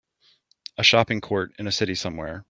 A 0.79 0.83
shopping 0.83 1.21
court 1.21 1.53
in 1.59 1.67
a 1.67 1.71
city 1.71 1.93
somewhere. 1.93 2.39